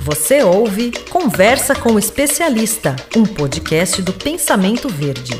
[0.00, 5.38] Você ouve Conversa com o Especialista, um podcast do Pensamento Verde.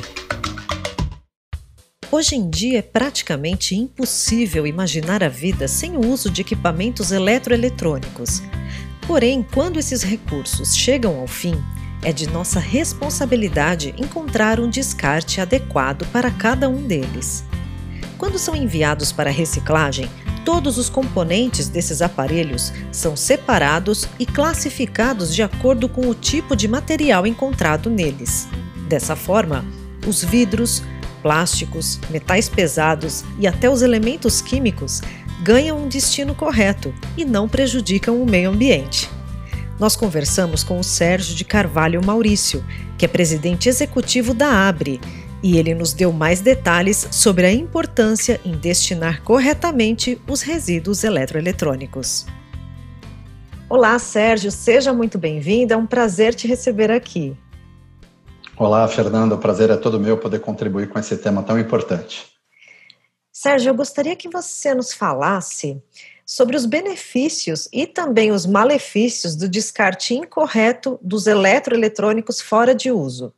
[2.11, 8.42] Hoje em dia é praticamente impossível imaginar a vida sem o uso de equipamentos eletroeletrônicos.
[9.06, 11.54] Porém, quando esses recursos chegam ao fim,
[12.02, 17.45] é de nossa responsabilidade encontrar um descarte adequado para cada um deles.
[18.18, 20.11] Quando são enviados para reciclagem,
[20.49, 26.66] todos os componentes desses aparelhos são separados e classificados de acordo com o tipo de
[26.66, 28.48] material encontrado neles.
[28.89, 29.62] Dessa forma,
[30.06, 30.83] os vidros,
[31.20, 35.03] plásticos, metais pesados e até os elementos químicos
[35.42, 39.11] ganham um destino correto e não prejudicam o meio ambiente.
[39.78, 42.65] Nós conversamos com o Sérgio de Carvalho Maurício,
[42.97, 44.98] que é presidente executivo da Abre,
[45.42, 52.27] e ele nos deu mais detalhes sobre a importância em destinar corretamente os resíduos eletroeletrônicos.
[53.69, 57.37] Olá, Sérgio, seja muito bem-vindo, é um prazer te receber aqui.
[58.56, 62.27] Olá, Fernando, o prazer é todo meu poder contribuir com esse tema tão importante.
[63.31, 65.81] Sérgio, eu gostaria que você nos falasse
[66.27, 73.33] sobre os benefícios e também os malefícios do descarte incorreto dos eletroeletrônicos fora de uso.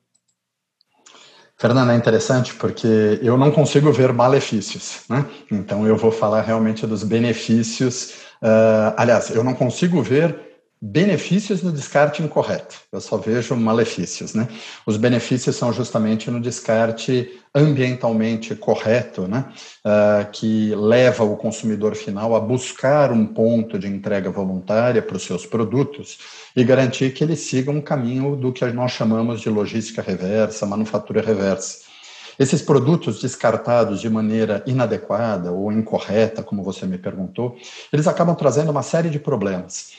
[1.61, 5.27] Fernanda, é interessante porque eu não consigo ver malefícios, né?
[5.53, 8.15] Então eu vou falar realmente dos benefícios.
[8.41, 10.50] Uh, aliás, eu não consigo ver
[10.83, 12.77] benefícios no descarte incorreto.
[12.91, 14.49] Eu só vejo malefícios, né?
[14.87, 19.53] Os benefícios são justamente no descarte ambientalmente correto, né?
[19.85, 25.23] Uh, que leva o consumidor final a buscar um ponto de entrega voluntária para os
[25.23, 26.19] seus produtos
[26.57, 31.21] e garantir que ele siga um caminho do que nós chamamos de logística reversa, manufatura
[31.21, 31.91] reversa.
[32.39, 37.55] Esses produtos descartados de maneira inadequada ou incorreta, como você me perguntou,
[37.93, 39.91] eles acabam trazendo uma série de problemas.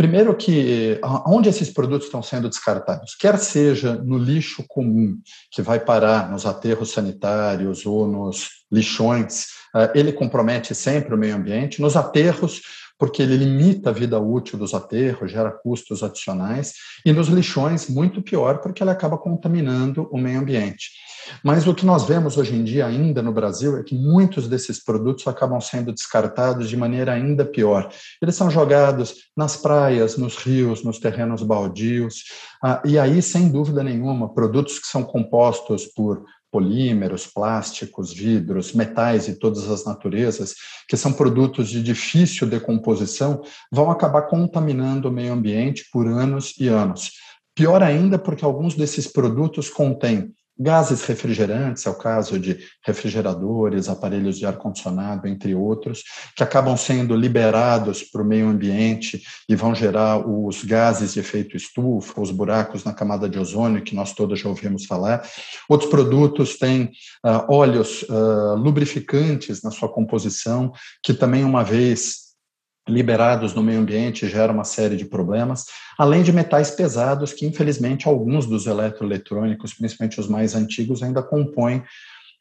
[0.00, 5.20] Primeiro que onde esses produtos estão sendo descartados, quer seja no lixo comum,
[5.50, 11.36] que vai parar nos aterros sanitários ou nos lixões, eh, ele compromete sempre o meio
[11.36, 11.82] ambiente.
[11.82, 12.62] Nos aterros,
[13.00, 16.74] porque ele limita a vida útil dos aterros, gera custos adicionais,
[17.04, 20.90] e nos lixões, muito pior, porque ele acaba contaminando o meio ambiente.
[21.42, 24.84] Mas o que nós vemos hoje em dia ainda no Brasil é que muitos desses
[24.84, 27.90] produtos acabam sendo descartados de maneira ainda pior.
[28.20, 32.24] Eles são jogados nas praias, nos rios, nos terrenos baldios,
[32.62, 39.28] ah, e aí, sem dúvida nenhuma, produtos que são compostos por polímeros, plásticos, vidros, metais
[39.28, 40.54] e todas as naturezas,
[40.88, 46.68] que são produtos de difícil decomposição, vão acabar contaminando o meio ambiente por anos e
[46.68, 47.12] anos.
[47.54, 54.38] Pior ainda, porque alguns desses produtos contêm gases refrigerantes, é o caso de refrigeradores, aparelhos
[54.38, 56.04] de ar-condicionado, entre outros,
[56.36, 61.56] que acabam sendo liberados para o meio ambiente e vão gerar os gases de efeito
[61.56, 65.26] estufa, os buracos na camada de ozônio, que nós todos já ouvimos falar.
[65.66, 66.90] Outros produtos têm
[67.24, 70.72] uh, óleos uh, lubrificantes na sua composição,
[71.02, 72.29] que também, uma vez
[72.90, 75.66] liberados no meio ambiente gera uma série de problemas,
[75.98, 81.82] além de metais pesados que, infelizmente, alguns dos eletroeletrônicos, principalmente os mais antigos, ainda compõem,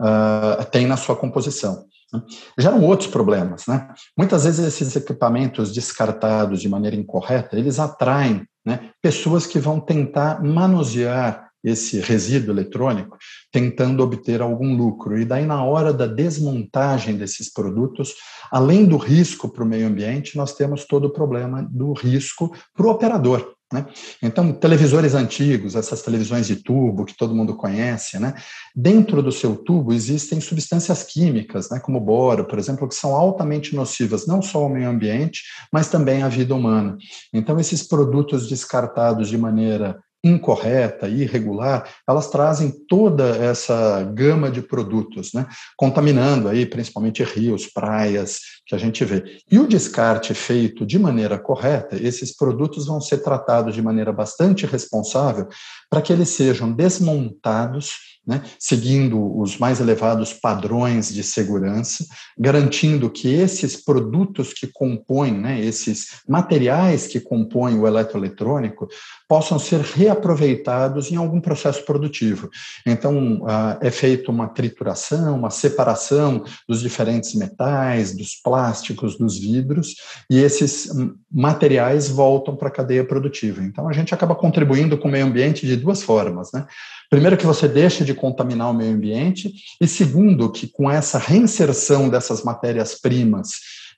[0.01, 1.85] uh, têm na sua composição.
[2.13, 2.21] Né?
[2.57, 3.89] Geram outros problemas, né?
[4.17, 10.43] Muitas vezes esses equipamentos descartados de maneira incorreta, eles atraem né, pessoas que vão tentar
[10.43, 13.17] manusear esse resíduo eletrônico,
[13.51, 15.19] tentando obter algum lucro.
[15.19, 18.13] E daí, na hora da desmontagem desses produtos,
[18.51, 22.87] além do risco para o meio ambiente, nós temos todo o problema do risco para
[22.87, 23.55] o operador.
[23.71, 23.85] Né?
[24.23, 28.33] Então, televisores antigos, essas televisões de tubo que todo mundo conhece, né?
[28.75, 31.79] dentro do seu tubo existem substâncias químicas, né?
[31.79, 36.23] como boro, por exemplo, que são altamente nocivas não só ao meio ambiente, mas também
[36.23, 36.97] à vida humana.
[37.31, 45.33] Então, esses produtos descartados de maneira incorreta, irregular, elas trazem toda essa gama de produtos,
[45.33, 45.47] né?
[45.77, 49.39] contaminando aí principalmente rios, praias, que a gente vê.
[49.49, 54.65] E o descarte feito de maneira correta, esses produtos vão ser tratados de maneira bastante
[54.65, 55.47] responsável
[55.89, 62.05] para que eles sejam desmontados né, seguindo os mais elevados padrões de segurança,
[62.37, 68.87] garantindo que esses produtos que compõem, né, esses materiais que compõem o eletroeletrônico,
[69.27, 72.51] possam ser reaproveitados em algum processo produtivo.
[72.85, 79.95] Então, ah, é feita uma trituração, uma separação dos diferentes metais, dos plásticos, dos vidros,
[80.29, 80.87] e esses
[81.31, 83.63] materiais voltam para a cadeia produtiva.
[83.63, 86.51] Então, a gente acaba contribuindo com o meio ambiente de duas formas.
[86.51, 86.67] Né?
[87.09, 89.51] Primeiro, que você deixe de contaminar o meio ambiente,
[89.81, 93.49] e segundo, que com essa reinserção dessas matérias-primas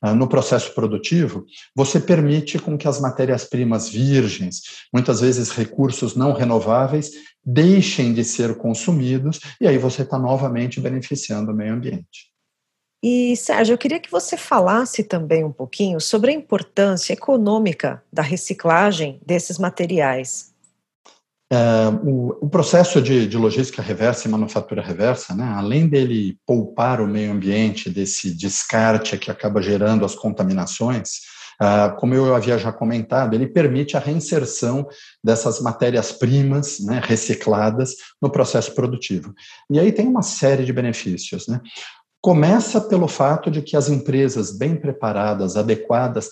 [0.04, 4.62] uh, no processo produtivo, você permite com que as matérias-primas virgens,
[4.94, 7.12] muitas vezes recursos não renováveis,
[7.44, 12.32] deixem de ser consumidos e aí você está novamente beneficiando o meio ambiente.
[13.04, 18.22] E, Sérgio, eu queria que você falasse também um pouquinho sobre a importância econômica da
[18.22, 20.51] reciclagem desses materiais.
[21.54, 27.02] É, o, o, processo de, de, logística reversa e manufatura reversa, né, além dele poupar
[27.02, 31.18] o meio ambiente desse descarte que acaba gerando as contaminações,
[31.62, 34.88] uh, como eu havia já comentado, ele permite a reinserção
[35.22, 39.34] dessas matérias-primas né, recicladas no processo produtivo.
[39.70, 41.50] E aí tem uma série de benefícios.
[41.50, 41.60] Né?
[42.22, 46.30] Começa pelo fato de que as empresas bem preparadas, adequadas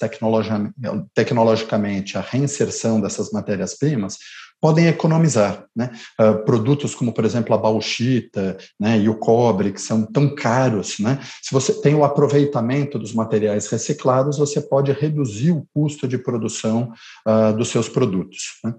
[1.13, 4.17] tecnologicamente à reinserção dessas matérias-primas,
[4.61, 5.65] podem economizar.
[5.75, 5.91] Né?
[6.19, 10.99] Uh, produtos como, por exemplo, a bauxita né, e o cobre, que são tão caros,
[10.99, 11.19] né?
[11.41, 16.91] se você tem o aproveitamento dos materiais reciclados, você pode reduzir o custo de produção
[17.25, 18.59] uh, dos seus produtos.
[18.63, 18.73] Né?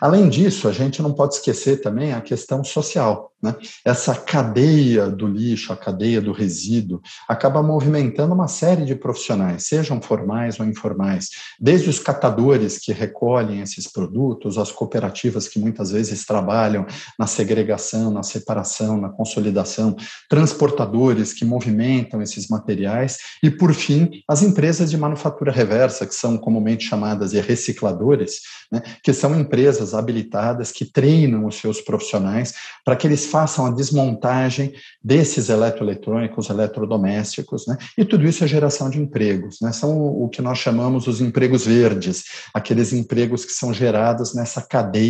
[0.00, 3.32] Além disso, a gente não pode esquecer também a questão social.
[3.42, 3.54] Né?
[3.84, 10.00] Essa cadeia do lixo, a cadeia do resíduo, acaba movimentando uma série de profissionais, sejam
[10.00, 16.24] formais ou informais, desde os catadores que recolhem esses produtos, as cooperativas que muitas vezes
[16.24, 16.86] trabalham
[17.18, 19.96] na segregação, na separação, na consolidação,
[20.28, 26.36] transportadores que movimentam esses materiais e, por fim, as empresas de manufatura reversa, que são
[26.36, 28.40] comumente chamadas de recicladores,
[28.70, 28.82] né?
[29.02, 34.74] que são empresas habilitadas que treinam os seus profissionais para que eles façam a desmontagem
[35.02, 37.76] desses eletroeletrônicos, eletrodomésticos, né?
[37.96, 39.72] E tudo isso é geração de empregos, né?
[39.72, 45.03] São o que nós chamamos os empregos verdes, aqueles empregos que são gerados nessa cadeia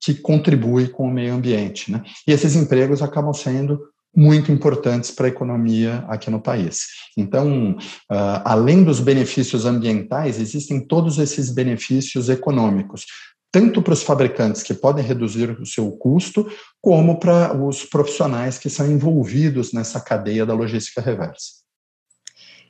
[0.00, 2.02] que contribui com o meio ambiente, né?
[2.26, 3.80] E esses empregos acabam sendo
[4.16, 6.86] muito importantes para a economia aqui no país.
[7.16, 7.76] Então,
[8.10, 13.06] uh, além dos benefícios ambientais, existem todos esses benefícios econômicos
[13.52, 16.50] tanto para os fabricantes que podem reduzir o seu custo,
[16.80, 21.60] como para os profissionais que são envolvidos nessa cadeia da logística reversa.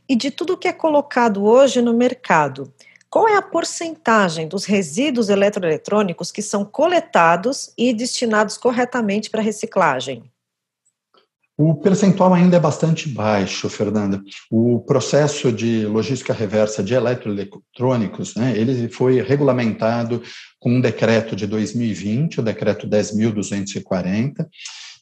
[0.08, 2.72] E de tudo que é colocado hoje no mercado,
[3.10, 10.22] qual é a porcentagem dos resíduos eletroeletrônicos que são coletados e destinados corretamente para reciclagem?
[11.58, 14.22] O percentual ainda é bastante baixo, Fernanda.
[14.50, 20.22] O processo de logística reversa de eletroeletrônicos, né, ele foi regulamentado
[20.58, 24.46] com um decreto de 2020, o decreto 10.240,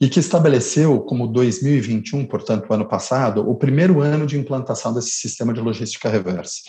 [0.01, 5.11] e que estabeleceu como 2021, portanto, o ano passado, o primeiro ano de implantação desse
[5.11, 6.63] sistema de logística reversa.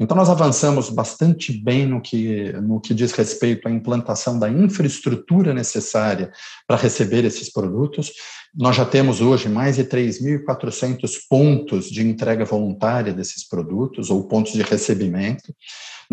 [0.00, 5.54] Então, nós avançamos bastante bem no que, no que diz respeito à implantação da infraestrutura
[5.54, 6.32] necessária
[6.66, 8.12] para receber esses produtos.
[8.54, 14.52] Nós já temos hoje mais de 3.400 pontos de entrega voluntária desses produtos, ou pontos
[14.52, 15.54] de recebimento.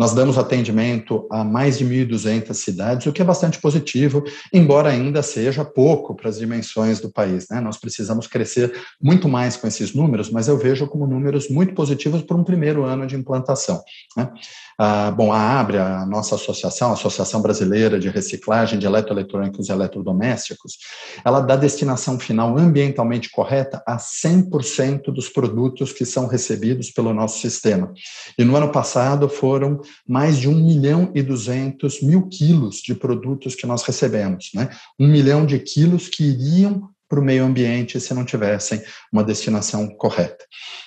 [0.00, 5.22] Nós damos atendimento a mais de 1.200 cidades, o que é bastante positivo, embora ainda
[5.22, 7.46] seja pouco para as dimensões do país.
[7.50, 7.60] Né?
[7.60, 12.22] Nós precisamos crescer muito mais com esses números, mas eu vejo como números muito positivos
[12.22, 13.82] para um primeiro ano de implantação.
[14.16, 14.32] Né?
[14.78, 19.72] Ah, bom, a ABRE, a nossa associação, a Associação Brasileira de Reciclagem de Eletroeletrônicos e
[19.72, 20.78] Eletrodomésticos,
[21.22, 27.40] ela dá destinação final ambientalmente correta a 100% dos produtos que são recebidos pelo nosso
[27.40, 27.92] sistema.
[28.38, 33.56] E no ano passado foram mais de 1 milhão e 200 mil quilos de produtos
[33.56, 34.70] que nós recebemos, né?
[34.98, 38.80] 1 milhão de quilos que iriam para o meio ambiente se não tivessem
[39.12, 40.44] uma destinação correta.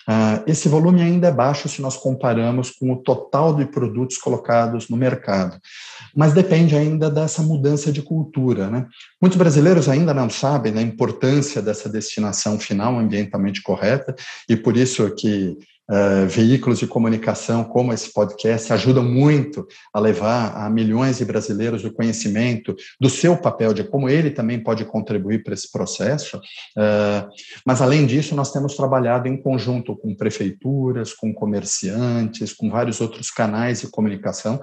[0.08, 4.88] Uh, esse volume ainda é baixo se nós comparamos com o total de produtos colocados
[4.88, 5.60] no mercado,
[6.16, 8.70] mas depende ainda dessa mudança de cultura.
[8.70, 8.88] Né?
[9.22, 14.16] Muitos brasileiros ainda não sabem da importância dessa destinação final ambientalmente correta,
[14.48, 15.58] e por isso que
[15.90, 21.84] Uh, veículos de comunicação como esse podcast ajudam muito a levar a milhões de brasileiros
[21.84, 26.38] o conhecimento do seu papel, de como ele também pode contribuir para esse processo.
[26.38, 27.28] Uh,
[27.66, 33.30] mas, além disso, nós temos trabalhado em conjunto com prefeituras, com comerciantes, com vários outros
[33.30, 34.62] canais de comunicação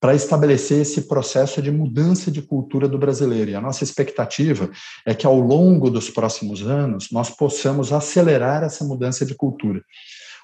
[0.00, 3.50] para estabelecer esse processo de mudança de cultura do brasileiro.
[3.50, 4.70] E a nossa expectativa
[5.04, 9.84] é que, ao longo dos próximos anos, nós possamos acelerar essa mudança de cultura.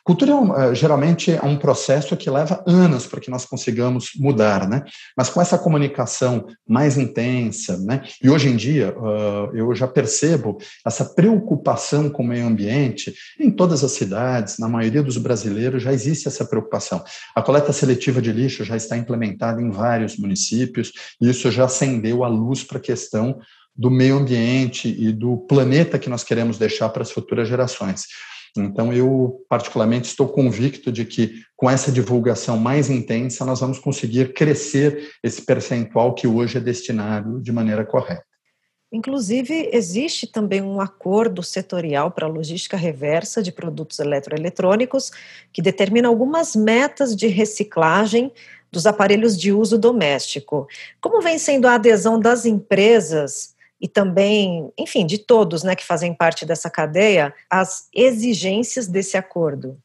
[0.07, 4.85] Cultura eh, geralmente é um processo que leva anos para que nós consigamos mudar, né?
[5.17, 8.05] Mas com essa comunicação mais intensa, né?
[8.23, 13.51] E hoje em dia uh, eu já percebo essa preocupação com o meio ambiente em
[13.51, 17.03] todas as cidades, na maioria dos brasileiros já existe essa preocupação.
[17.35, 22.23] A coleta seletiva de lixo já está implementada em vários municípios e isso já acendeu
[22.23, 23.41] a luz para a questão
[23.75, 28.05] do meio ambiente e do planeta que nós queremos deixar para as futuras gerações.
[28.63, 34.33] Então, eu particularmente estou convicto de que com essa divulgação mais intensa, nós vamos conseguir
[34.33, 38.25] crescer esse percentual que hoje é destinado de maneira correta.
[38.93, 45.11] Inclusive, existe também um acordo setorial para a logística reversa de produtos eletroeletrônicos
[45.53, 48.31] que determina algumas metas de reciclagem
[48.71, 50.69] dos aparelhos de uso doméstico.
[51.01, 53.56] Como vem sendo a adesão das empresas
[53.87, 59.79] e também, enfim, de todos né, que fazem parte dessa cadeia, às exigências desse acordo?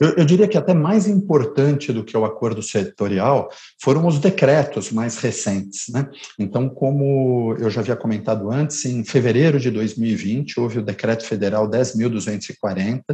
[0.00, 3.48] Eu, eu, diria que até mais importante do que o acordo setorial
[3.80, 5.84] foram os decretos mais recentes.
[5.88, 6.10] Né?
[6.36, 11.70] Então, como eu já havia comentado antes, em fevereiro de 2020 houve o decreto federal
[11.70, 13.04] 10.240,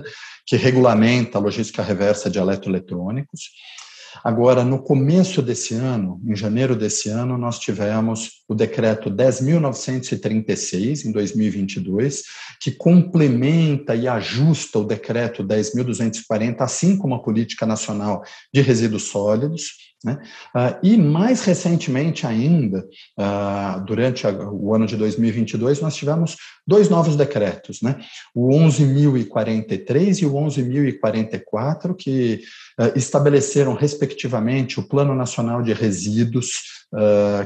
[0.47, 3.42] que regulamenta a logística reversa de eletroeletrônicos.
[4.23, 11.12] Agora, no começo desse ano, em janeiro desse ano, nós tivemos o decreto 10.936, em
[11.12, 12.23] 2022,
[12.61, 19.89] que complementa e ajusta o decreto 10.240, assim como a Política Nacional de Resíduos Sólidos.
[20.02, 20.19] Né?
[20.57, 22.87] Uh, e mais recentemente ainda,
[23.19, 27.97] uh, durante a, o ano de 2022, nós tivemos dois novos decretos, né?
[28.35, 32.40] o 11.043 e o 11.044, que
[32.80, 36.80] uh, estabeleceram, respectivamente, o Plano Nacional de Resíduos,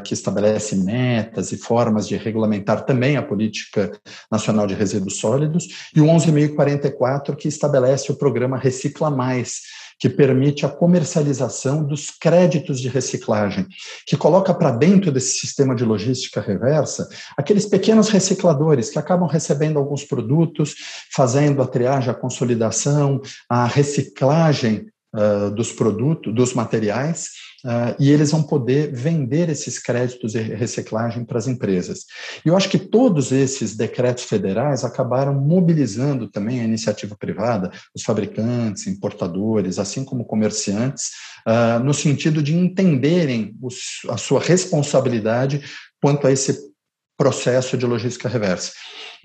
[0.04, 3.92] que estabelece metas e formas de regulamentar também a Política
[4.32, 9.60] Nacional de Resíduos Sólidos, e o 11.044, que estabelece o programa Recicla Mais,
[9.98, 13.66] que permite a comercialização dos créditos de reciclagem,
[14.06, 19.78] que coloca para dentro desse sistema de logística reversa aqueles pequenos recicladores que acabam recebendo
[19.78, 20.74] alguns produtos,
[21.14, 27.30] fazendo a triagem, a consolidação, a reciclagem uh, dos produtos, dos materiais
[27.64, 32.00] Uh, e eles vão poder vender esses créditos de reciclagem para as empresas.
[32.44, 38.02] E eu acho que todos esses decretos federais acabaram mobilizando também a iniciativa privada, os
[38.02, 41.12] fabricantes, importadores, assim como comerciantes,
[41.48, 45.62] uh, no sentido de entenderem os, a sua responsabilidade
[46.02, 46.70] quanto a esse
[47.16, 48.72] processo de logística reversa.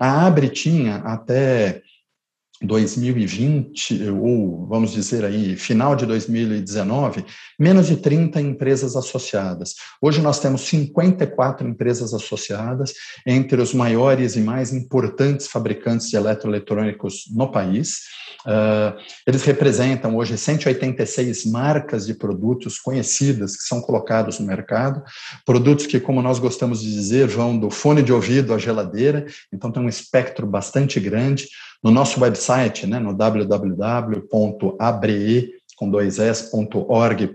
[0.00, 1.82] A Abre tinha até
[2.62, 7.24] 2020, ou vamos dizer aí, final de 2019,
[7.58, 9.74] menos de 30 empresas associadas.
[10.00, 12.92] Hoje nós temos 54 empresas associadas,
[13.26, 18.00] entre os maiores e mais importantes fabricantes de eletroeletrônicos no país.
[18.46, 25.02] Uh, eles representam hoje 186 marcas de produtos conhecidas que são colocados no mercado,
[25.44, 29.70] produtos que, como nós gostamos de dizer, vão do fone de ouvido à geladeira, então
[29.70, 31.48] tem um espectro bastante grande.
[31.82, 34.28] No nosso website, né, no www.abre
[35.76, 37.32] com dois s.org.br,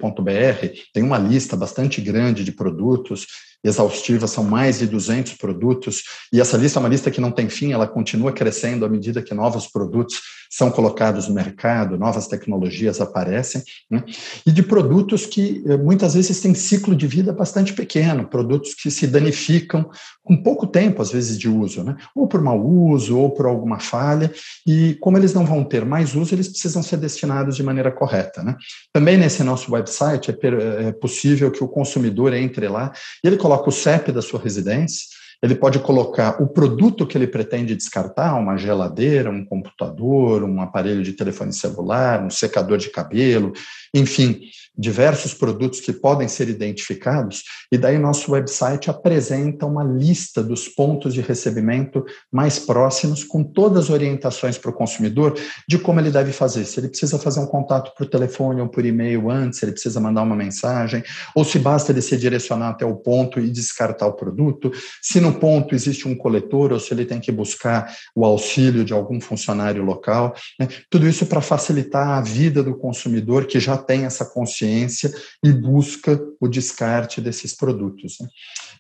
[0.94, 3.26] tem uma lista bastante grande de produtos
[3.64, 7.50] exaustiva, são mais de 200 produtos, e essa lista é uma lista que não tem
[7.50, 10.22] fim, ela continua crescendo à medida que novos produtos
[10.56, 14.06] são colocados no mercado, novas tecnologias aparecem, né?
[14.46, 18.90] e de produtos que eh, muitas vezes têm ciclo de vida bastante pequeno, produtos que
[18.90, 19.90] se danificam
[20.24, 21.98] com pouco tempo, às vezes, de uso, né?
[22.16, 24.34] ou por mau uso, ou por alguma falha,
[24.66, 28.42] e como eles não vão ter mais uso, eles precisam ser destinados de maneira correta.
[28.42, 28.56] Né?
[28.94, 33.68] Também nesse nosso website é, é possível que o consumidor entre lá e ele coloque
[33.68, 35.06] o CEP da sua residência,
[35.46, 41.04] ele pode colocar o produto que ele pretende descartar, uma geladeira, um computador, um aparelho
[41.04, 43.54] de telefone celular, um secador de cabelo,
[43.94, 44.42] enfim,
[44.78, 51.14] diversos produtos que podem ser identificados, e daí nosso website apresenta uma lista dos pontos
[51.14, 56.34] de recebimento mais próximos, com todas as orientações para o consumidor de como ele deve
[56.34, 56.66] fazer.
[56.66, 60.00] Se ele precisa fazer um contato por telefone ou por e-mail antes, se ele precisa
[60.00, 64.14] mandar uma mensagem, ou se basta ele se direcionar até o ponto e descartar o
[64.14, 64.72] produto,
[65.02, 68.94] se no ponto existe um coletor ou se ele tem que buscar o auxílio de
[68.94, 70.36] algum funcionário local.
[70.60, 70.68] Né?
[70.90, 75.14] Tudo isso para facilitar a vida do consumidor que já tem essa consciência
[75.44, 78.18] e busca o descarte desses produtos.
[78.20, 78.28] Né?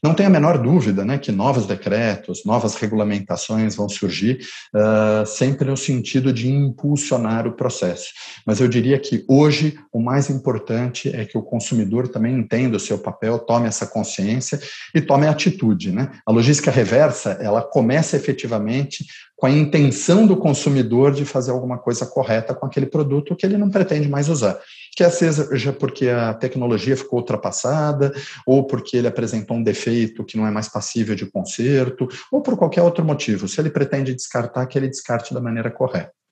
[0.03, 4.39] Não tem a menor dúvida né, que novos decretos, novas regulamentações vão surgir,
[4.75, 8.09] uh, sempre no sentido de impulsionar o processo.
[8.45, 12.79] Mas eu diria que hoje o mais importante é que o consumidor também entenda o
[12.79, 14.59] seu papel, tome essa consciência
[14.93, 15.91] e tome atitude.
[15.91, 16.12] Né?
[16.25, 22.06] A logística reversa, ela começa efetivamente com a intenção do consumidor de fazer alguma coisa
[22.06, 24.60] correta com aquele produto que ele não pretende mais usar
[24.96, 28.13] quer seja porque a tecnologia ficou ultrapassada,
[28.48, 32.58] ou porque ele apresentou um defeito que não é mais passível de conserto, ou por
[32.58, 33.48] qualquer outro motivo.
[33.48, 36.25] Se ele pretende descartar, que ele descarte da maneira correta.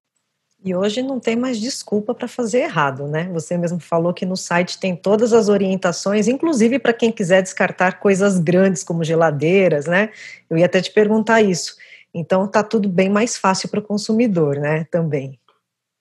[0.65, 3.29] E hoje não tem mais desculpa para fazer errado, né?
[3.33, 7.99] Você mesmo falou que no site tem todas as orientações, inclusive para quem quiser descartar
[7.99, 10.09] coisas grandes como geladeiras, né?
[10.49, 11.75] Eu ia até te perguntar isso.
[12.13, 14.85] Então tá tudo bem mais fácil para o consumidor, né?
[14.89, 15.37] Também.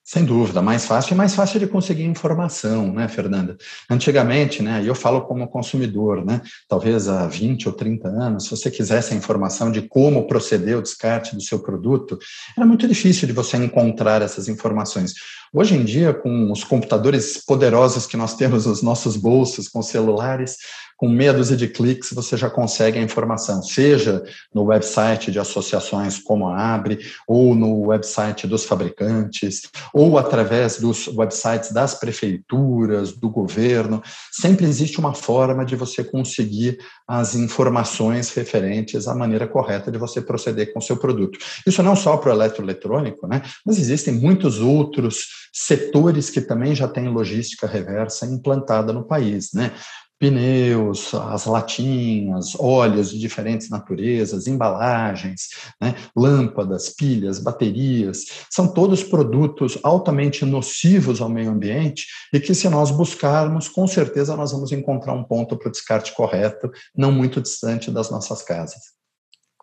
[0.05, 3.57] Sem dúvida, mais fácil e mais fácil de conseguir informação, né, Fernanda?
[3.89, 8.69] Antigamente, né, eu falo como consumidor, né, talvez há 20 ou 30 anos, se você
[8.69, 12.19] quisesse a informação de como proceder o descarte do seu produto,
[12.57, 15.15] era muito difícil de você encontrar essas informações.
[15.55, 20.57] Hoje em dia, com os computadores poderosos que nós temos nos nossos bolsos, com celulares,
[21.03, 24.23] com meia dúzia de cliques você já consegue a informação, seja
[24.55, 31.09] no website de associações como a Abre, ou no website dos fabricantes, ou através dos
[31.09, 34.01] websites das prefeituras, do governo.
[34.31, 36.79] Sempre existe uma forma de você conseguir
[37.09, 41.37] as informações referentes à maneira correta de você proceder com o seu produto.
[41.67, 43.43] Isso não só para o eletroeletrônico, né?
[43.67, 49.53] mas existem muitos outros setores que também já têm logística reversa implantada no país.
[49.53, 49.73] Né?
[50.23, 55.49] Pneus, as latinhas, óleos de diferentes naturezas, embalagens,
[55.81, 62.69] né, lâmpadas, pilhas, baterias, são todos produtos altamente nocivos ao meio ambiente e que, se
[62.69, 67.43] nós buscarmos, com certeza nós vamos encontrar um ponto para o descarte correto, não muito
[67.43, 69.02] distante das nossas casas.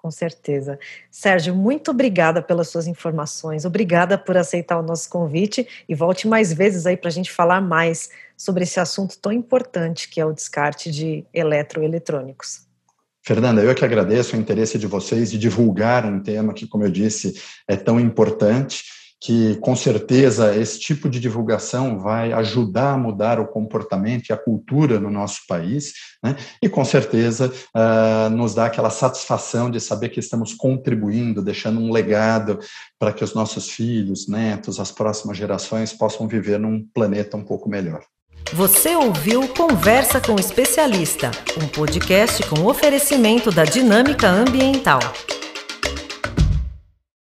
[0.02, 0.80] Com certeza.
[1.12, 6.54] Sérgio, muito obrigada pelas suas informações, obrigada por aceitar o nosso convite e volte mais
[6.54, 10.32] vezes aí para a gente falar mais sobre esse assunto tão importante que é o
[10.32, 12.62] descarte de eletroeletrônicos.
[13.22, 16.90] Fernanda, eu que agradeço o interesse de vocês de divulgar um tema que, como eu
[16.90, 18.86] disse, é tão importante
[19.22, 24.38] que com certeza esse tipo de divulgação vai ajudar a mudar o comportamento e a
[24.38, 26.38] cultura no nosso país, né?
[26.64, 31.92] e com certeza uh, nos dá aquela satisfação de saber que estamos contribuindo, deixando um
[31.92, 32.60] legado
[32.98, 37.70] para que os nossos filhos, netos, as próximas gerações possam viver num planeta um pouco
[37.70, 38.02] melhor.
[38.54, 41.30] Você ouviu Conversa com o Especialista,
[41.62, 45.00] um podcast com oferecimento da Dinâmica Ambiental.